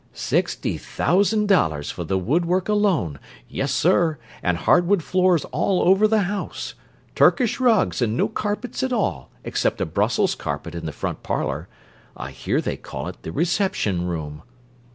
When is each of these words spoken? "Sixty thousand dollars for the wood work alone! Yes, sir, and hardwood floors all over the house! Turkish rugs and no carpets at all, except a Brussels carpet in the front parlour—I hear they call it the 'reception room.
"Sixty 0.13 0.79
thousand 0.79 1.47
dollars 1.47 1.91
for 1.91 2.03
the 2.03 2.17
wood 2.17 2.43
work 2.45 2.67
alone! 2.67 3.19
Yes, 3.47 3.71
sir, 3.71 4.17
and 4.41 4.57
hardwood 4.57 5.03
floors 5.03 5.45
all 5.51 5.79
over 5.83 6.07
the 6.07 6.21
house! 6.23 6.73
Turkish 7.13 7.59
rugs 7.59 8.01
and 8.01 8.17
no 8.17 8.27
carpets 8.27 8.81
at 8.81 8.91
all, 8.91 9.29
except 9.43 9.79
a 9.79 9.85
Brussels 9.85 10.33
carpet 10.33 10.73
in 10.73 10.87
the 10.87 10.91
front 10.91 11.21
parlour—I 11.21 12.31
hear 12.31 12.61
they 12.61 12.77
call 12.77 13.09
it 13.09 13.21
the 13.21 13.31
'reception 13.31 14.07
room. 14.07 14.41